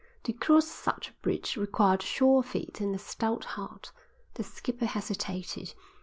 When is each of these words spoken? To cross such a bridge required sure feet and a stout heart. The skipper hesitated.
To 0.23 0.33
cross 0.33 0.67
such 0.67 1.09
a 1.09 1.13
bridge 1.21 1.55
required 1.57 2.01
sure 2.01 2.41
feet 2.41 2.81
and 2.81 2.95
a 2.95 2.97
stout 2.97 3.43
heart. 3.53 3.91
The 4.33 4.43
skipper 4.43 4.87
hesitated. 4.87 5.75